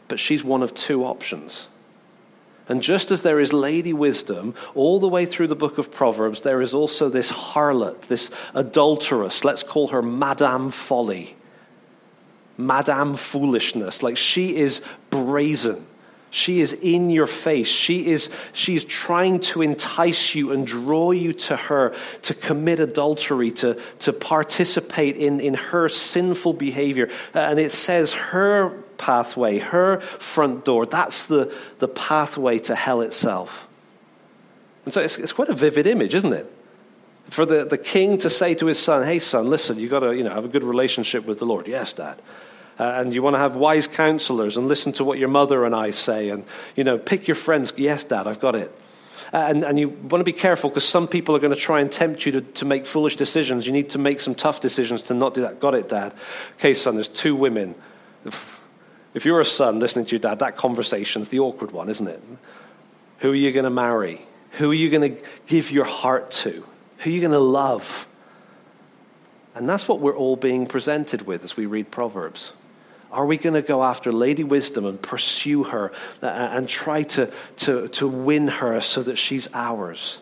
[0.07, 1.67] But she's one of two options.
[2.69, 6.43] And just as there is Lady Wisdom all the way through the book of Proverbs,
[6.43, 9.45] there is also this harlot, this adulteress.
[9.45, 11.35] Let's call her Madame Folly,
[12.57, 14.03] Madame Foolishness.
[14.03, 15.87] Like she is brazen.
[16.33, 17.68] She is in your face.
[17.68, 22.81] She is, she is trying to entice you and draw you to her to commit
[22.81, 27.11] adultery, to, to participate in, in her sinful behavior.
[27.35, 33.03] Uh, and it says her pathway, her front door, that's the, the pathway to hell
[33.03, 33.68] itself.
[34.87, 36.51] And so it's, it's quite a vivid image, isn't it?
[37.25, 40.16] For the, the king to say to his son, Hey, son, listen, you've got to
[40.16, 41.68] you know, have a good relationship with the Lord.
[41.68, 42.18] Yes, dad
[42.83, 45.73] uh, and you want to have wise counselors and listen to what your mother and
[45.73, 47.73] I say, and you know, pick your friends.
[47.77, 48.77] Yes, Dad, I've got it.
[49.33, 51.81] Uh, and, and you want to be careful because some people are going to try
[51.81, 53.66] and tempt you to, to make foolish decisions.
[53.66, 55.61] You need to make some tough decisions to not do that.
[55.61, 56.12] Got it, Dad?
[56.59, 57.77] Okay, son, there's two women.
[59.14, 62.21] If you're a son listening to your dad, that conversation's the awkward one, isn't it?
[63.18, 64.27] Who are you going to marry?
[64.59, 66.64] Who are you going to give your heart to?
[66.99, 68.09] Who are you going to love?
[69.55, 72.53] And that's what we're all being presented with as we read Proverbs.
[73.12, 77.31] Are we going to go after Lady Wisdom and pursue her uh, and try to,
[77.59, 80.18] to, to win her so that she's ours?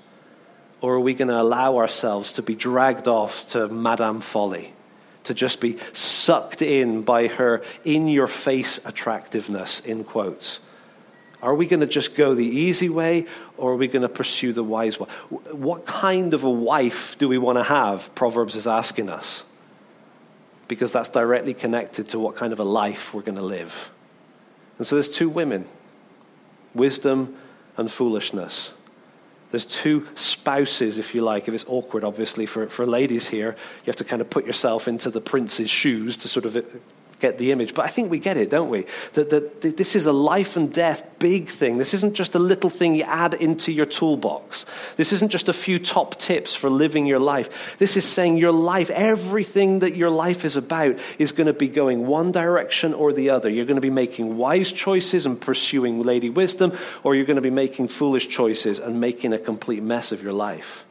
[0.81, 4.74] Or are we going to allow ourselves to be dragged off to Madame Folly,
[5.24, 10.59] to just be sucked in by her in your face attractiveness, in quotes?
[11.40, 13.26] Are we going to just go the easy way
[13.57, 15.09] or are we going to pursue the wise one?
[15.29, 18.12] What kind of a wife do we want to have?
[18.16, 19.44] Proverbs is asking us
[20.71, 23.91] because that's directly connected to what kind of a life we're going to live.
[24.79, 25.67] And so there's two women
[26.77, 27.37] wisdom
[27.77, 28.71] and foolishness.
[29.51, 31.49] There's two spouses, if you like.
[31.49, 34.87] If it's awkward, obviously, for, for ladies here, you have to kind of put yourself
[34.87, 36.57] into the prince's shoes to sort of
[37.21, 37.75] get the image.
[37.75, 38.87] But I think we get it, don't we?
[39.13, 41.79] That, that, this is a life and death big thing.
[41.79, 44.67] This isn't just a little thing you add into your toolbox.
[44.97, 47.77] This isn't just a few top tips for living your life.
[47.79, 51.69] This is saying your life, everything that your life is about, is going to be
[51.69, 53.49] going one direction or the other.
[53.49, 57.43] You're going to be making wise choices and pursuing lady wisdom, or you're going to
[57.43, 60.87] be making foolish choices and making a complete mess of your life.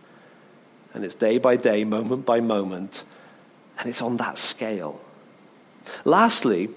[0.93, 3.03] And it's day by day, moment by moment,
[3.79, 5.01] and it's on that scale.
[6.05, 6.69] Lastly,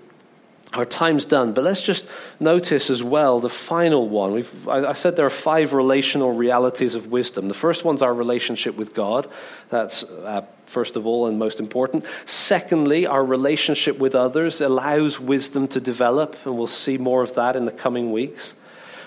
[0.73, 2.09] our time's done, but let's just
[2.41, 4.33] notice as well the final one.
[4.33, 7.49] We've, I, I, said there are five relational realities of wisdom.
[7.49, 9.29] The first one's our relationship with God.
[9.69, 12.07] That's uh, first of all and most important.
[12.25, 17.55] Secondly, our relationship with others allows wisdom to develop, and we'll see more of that
[17.55, 18.55] in the coming weeks.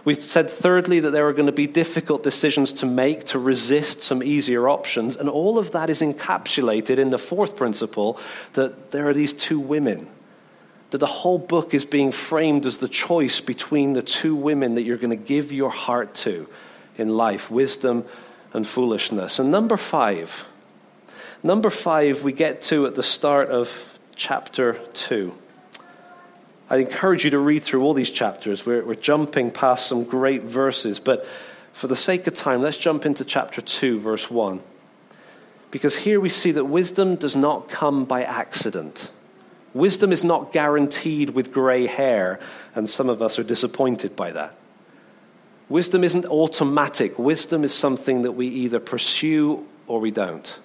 [0.05, 4.03] We've said, thirdly, that there are going to be difficult decisions to make to resist
[4.03, 5.15] some easier options.
[5.17, 8.19] And all of that is encapsulated in the fourth principle
[8.53, 10.07] that there are these two women.
[10.91, 14.83] That the whole book is being framed as the choice between the two women that
[14.83, 16.47] you're going to give your heart to
[16.97, 18.05] in life wisdom
[18.53, 19.39] and foolishness.
[19.39, 20.47] And number five,
[21.41, 25.33] number five, we get to at the start of chapter two.
[26.69, 28.65] I encourage you to read through all these chapters.
[28.65, 31.27] We're, we're jumping past some great verses, but
[31.73, 34.61] for the sake of time, let's jump into chapter 2, verse 1.
[35.69, 39.11] Because here we see that wisdom does not come by accident.
[39.73, 42.39] Wisdom is not guaranteed with gray hair,
[42.73, 44.55] and some of us are disappointed by that.
[45.67, 47.19] Wisdom isn't automatic.
[47.19, 50.59] Wisdom is something that we either pursue or we don't.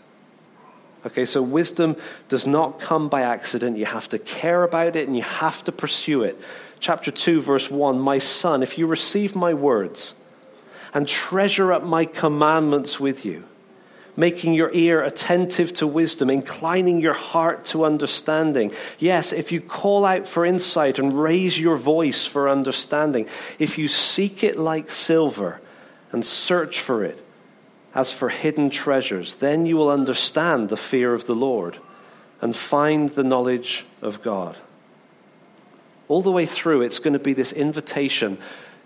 [1.04, 1.96] Okay, so wisdom
[2.28, 3.78] does not come by accident.
[3.78, 6.38] You have to care about it and you have to pursue it.
[6.78, 10.14] Chapter 2, verse 1 My son, if you receive my words
[10.92, 13.44] and treasure up my commandments with you,
[14.16, 18.72] making your ear attentive to wisdom, inclining your heart to understanding.
[18.98, 23.26] Yes, if you call out for insight and raise your voice for understanding,
[23.58, 25.60] if you seek it like silver
[26.12, 27.24] and search for it
[27.94, 31.78] as for hidden treasures, then you will understand the fear of the Lord
[32.40, 34.56] and find the knowledge of God.
[36.08, 38.38] All the way through, it's going to be this invitation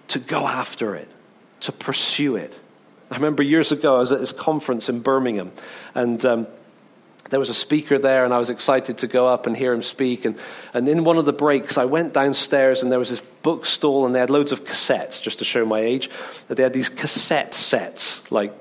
[0.09, 1.09] to go after it,
[1.61, 2.59] to pursue it.
[3.11, 5.53] I remember years ago, I was at this conference in Birmingham,
[5.95, 6.47] and um,
[7.31, 9.83] there was a speaker there, and I was excited to go up and hear him
[9.83, 10.25] speak.
[10.25, 10.39] And,
[10.73, 14.15] and in one of the breaks, I went downstairs, and there was this bookstall, and
[14.15, 16.11] they had loads of cassettes, just to show my age.
[16.49, 18.53] That they had these cassette sets, like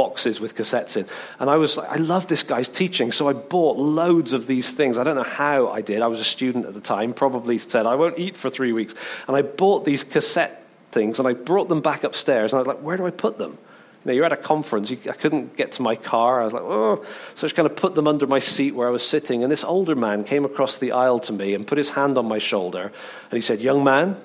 [0.00, 1.04] boxes with cassettes in.
[1.38, 4.70] And I was like, I love this guy's teaching, so I bought loads of these
[4.70, 4.96] things.
[4.96, 6.00] I don't know how I did.
[6.00, 8.94] I was a student at the time, probably said, I won't eat for three weeks.
[9.28, 12.66] And I bought these cassette things, and I brought them back upstairs, and I was
[12.66, 13.58] like, where do I put them?
[14.02, 14.88] You know, you're at a conference.
[14.90, 16.40] You, I couldn't get to my car.
[16.40, 17.04] I was like, oh.
[17.34, 19.42] So I just kind of put them under my seat where I was sitting.
[19.42, 22.24] And this older man came across the aisle to me and put his hand on
[22.24, 22.84] my shoulder.
[22.84, 24.16] And he said, Young man,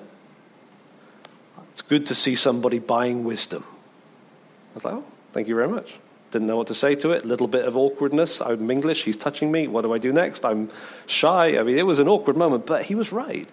[1.72, 3.64] it's good to see somebody buying wisdom.
[3.68, 5.04] I was like, oh,
[5.36, 5.94] thank you very much.
[6.30, 7.26] Didn't know what to say to it.
[7.26, 8.40] Little bit of awkwardness.
[8.40, 9.04] I'm English.
[9.04, 9.68] He's touching me.
[9.68, 10.46] What do I do next?
[10.46, 10.70] I'm
[11.06, 11.58] shy.
[11.58, 13.46] I mean, it was an awkward moment, but he was right.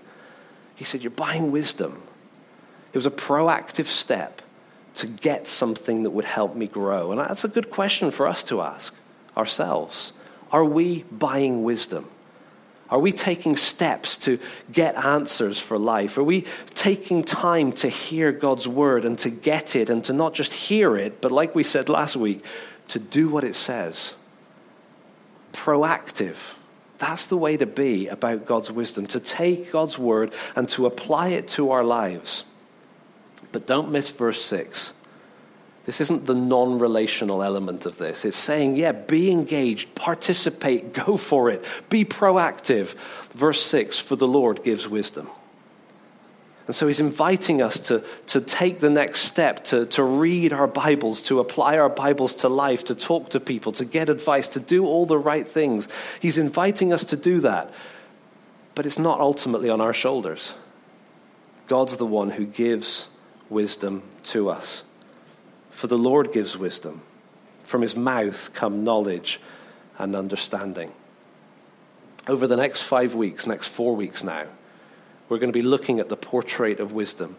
[0.75, 2.01] He said, You're buying wisdom.
[2.93, 4.41] It was a proactive step
[4.95, 7.11] to get something that would help me grow?
[7.11, 8.93] And that's a good question for us to ask
[9.35, 10.13] ourselves.
[10.51, 12.09] Are we buying wisdom?
[12.93, 14.37] Are we taking steps to
[14.71, 16.15] get answers for life?
[16.19, 20.35] Are we taking time to hear God's word and to get it and to not
[20.35, 22.45] just hear it, but like we said last week,
[22.89, 24.13] to do what it says?
[25.53, 26.53] Proactive.
[26.99, 31.29] That's the way to be about God's wisdom, to take God's word and to apply
[31.29, 32.45] it to our lives.
[33.51, 34.93] But don't miss verse 6.
[35.85, 38.23] This isn't the non relational element of this.
[38.23, 42.95] It's saying, yeah, be engaged, participate, go for it, be proactive.
[43.33, 45.29] Verse 6 For the Lord gives wisdom.
[46.65, 50.67] And so he's inviting us to, to take the next step, to, to read our
[50.67, 54.61] Bibles, to apply our Bibles to life, to talk to people, to get advice, to
[54.61, 55.89] do all the right things.
[56.21, 57.73] He's inviting us to do that.
[58.75, 60.53] But it's not ultimately on our shoulders.
[61.67, 63.09] God's the one who gives
[63.49, 64.85] wisdom to us.
[65.73, 67.01] For the Lord gives wisdom.
[67.65, 69.39] From his mouth come knowledge
[69.97, 70.91] and understanding.
[72.27, 74.45] Over the next five weeks, next four weeks now,
[75.27, 77.35] we're going to be looking at the portrait of wisdom.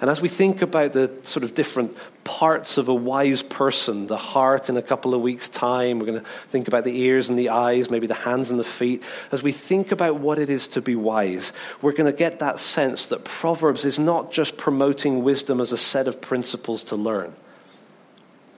[0.00, 4.18] And as we think about the sort of different parts of a wise person, the
[4.18, 7.38] heart in a couple of weeks' time, we're going to think about the ears and
[7.38, 9.02] the eyes, maybe the hands and the feet.
[9.32, 12.58] As we think about what it is to be wise, we're going to get that
[12.58, 17.34] sense that Proverbs is not just promoting wisdom as a set of principles to learn,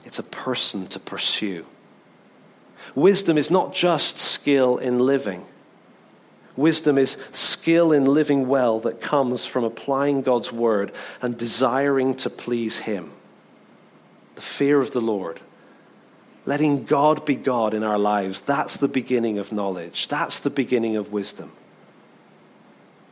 [0.08, 1.66] it's a person to pursue.
[2.94, 5.44] Wisdom is not just skill in living.
[6.56, 12.30] Wisdom is skill in living well that comes from applying God's word and desiring to
[12.30, 13.12] please Him.
[14.34, 15.40] The fear of the Lord.
[16.46, 20.08] Letting God be God in our lives, that's the beginning of knowledge.
[20.08, 21.52] That's the beginning of wisdom.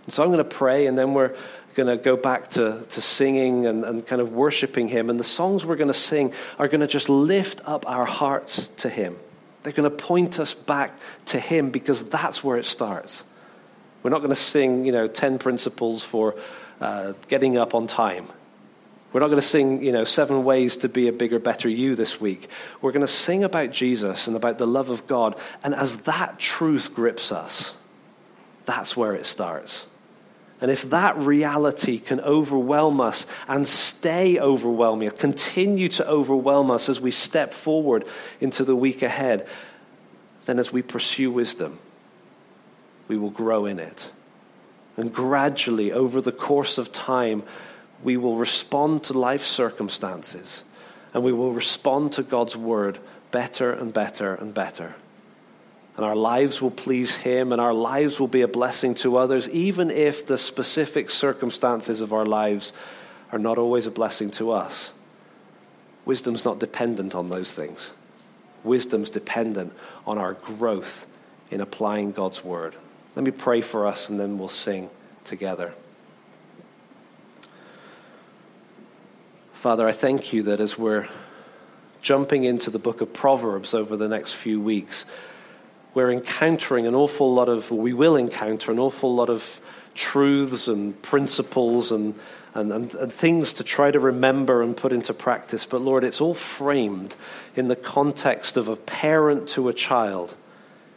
[0.07, 1.37] And so I'm going to pray, and then we're
[1.77, 5.11] going to go back to, to singing and, and kind of worshiping Him.
[5.11, 8.69] And the songs we're going to sing are going to just lift up our hearts
[8.69, 9.17] to Him.
[9.63, 13.25] They're going to point us back to Him because that's where it starts.
[14.03, 16.35] We're not going to sing, you know, 10 principles for
[16.81, 18.27] uh, getting up on time.
[19.13, 21.95] We're not going to sing, you know, seven ways to be a bigger, better you
[21.95, 22.49] this week.
[22.81, 25.39] We're going to sing about Jesus and about the love of God.
[25.63, 27.75] And as that truth grips us,
[28.65, 29.87] that's where it starts.
[30.61, 37.01] And if that reality can overwhelm us and stay overwhelming, continue to overwhelm us as
[37.01, 38.05] we step forward
[38.41, 39.47] into the week ahead,
[40.47, 41.79] then as we pursue wisdom,
[43.09, 44.11] we will grow in it.
[44.97, 47.43] And gradually, over the course of time,
[48.03, 50.63] we will respond to life circumstances
[51.13, 52.99] and we will respond to God's word
[53.31, 54.97] better and better and better.
[55.97, 59.49] And our lives will please Him and our lives will be a blessing to others,
[59.49, 62.73] even if the specific circumstances of our lives
[63.33, 64.93] are not always a blessing to us.
[66.05, 67.93] Wisdom's not dependent on those things.
[68.63, 69.73] Wisdom's dependent
[70.07, 71.07] on our growth
[71.51, 72.77] in applying God's word.
[73.15, 74.91] Let me pray for us and then we'll sing
[75.25, 75.73] together.
[79.55, 81.09] Father, I thank you that as we're
[82.03, 85.05] jumping into the book of Proverbs over the next few weeks,
[85.97, 89.63] we're encountering an awful lot of, we will encounter an awful lot of
[89.95, 92.15] truths and principles and,
[92.53, 95.65] and, and, and, things to try to remember and put into practice.
[95.65, 97.17] But Lord, it's all framed
[97.55, 100.35] in the context of a parent to a child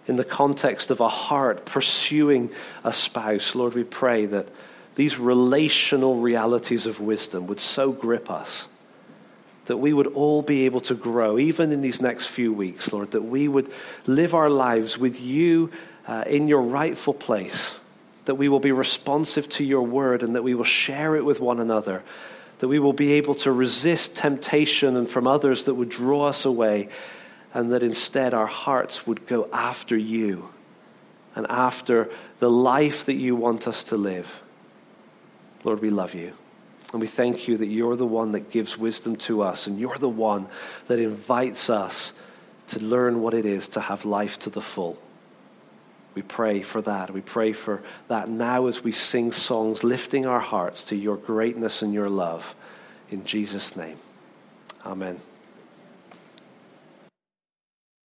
[0.05, 2.49] in the context of a heart pursuing
[2.83, 4.49] a spouse, Lord, we pray that
[4.95, 8.65] these relational realities of wisdom would so grip us
[9.69, 13.11] that we would all be able to grow, even in these next few weeks, Lord,
[13.11, 13.71] that we would
[14.07, 15.69] live our lives with you
[16.07, 17.75] uh, in your rightful place,
[18.25, 21.39] that we will be responsive to your word and that we will share it with
[21.39, 22.01] one another,
[22.57, 26.45] that we will be able to resist temptation and from others that would draw us
[26.45, 26.89] away,
[27.53, 30.49] and that instead our hearts would go after you
[31.35, 32.09] and after
[32.39, 34.41] the life that you want us to live.
[35.63, 36.33] Lord, we love you.
[36.91, 39.97] And we thank you that you're the one that gives wisdom to us, and you're
[39.97, 40.47] the one
[40.87, 42.13] that invites us
[42.67, 44.97] to learn what it is to have life to the full.
[46.15, 47.11] We pray for that.
[47.11, 51.81] We pray for that now as we sing songs, lifting our hearts to your greatness
[51.81, 52.55] and your love.
[53.11, 53.97] In Jesus' name,
[54.85, 55.19] amen.